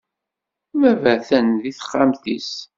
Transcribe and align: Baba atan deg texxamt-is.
Baba 0.79 1.11
atan 1.15 1.47
deg 1.63 1.75
texxamt-is. 1.77 2.51